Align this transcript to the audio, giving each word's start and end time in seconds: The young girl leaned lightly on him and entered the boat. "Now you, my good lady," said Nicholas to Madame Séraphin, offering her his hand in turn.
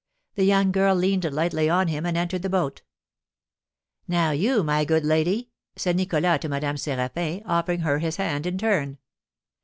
The 0.33 0.45
young 0.45 0.71
girl 0.71 0.95
leaned 0.95 1.31
lightly 1.31 1.69
on 1.69 1.87
him 1.87 2.07
and 2.07 2.17
entered 2.17 2.41
the 2.41 2.49
boat. 2.49 2.81
"Now 4.07 4.31
you, 4.31 4.63
my 4.63 4.83
good 4.83 5.05
lady," 5.05 5.51
said 5.75 5.95
Nicholas 5.95 6.39
to 6.41 6.49
Madame 6.49 6.77
Séraphin, 6.77 7.43
offering 7.45 7.81
her 7.81 7.99
his 7.99 8.15
hand 8.15 8.47
in 8.47 8.57
turn. 8.57 8.97